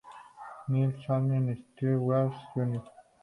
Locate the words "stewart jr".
1.63-2.83